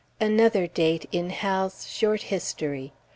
Another 0.19 0.65
date 0.65 1.07
in 1.11 1.29
Hal's 1.29 1.85
short 1.87 2.23
history! 2.23 2.91